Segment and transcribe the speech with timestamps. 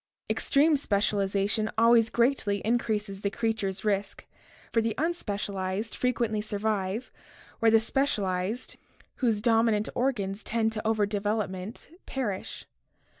[0.31, 4.25] Extreme specialization always greatly increases the creature's risk,
[4.73, 7.11] for the unspecialized frequently survive
[7.59, 8.77] where the specialized,
[9.17, 12.65] whose dominant organs tend to over development, perish.